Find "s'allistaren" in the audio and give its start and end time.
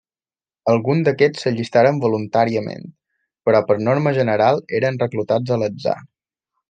1.45-1.99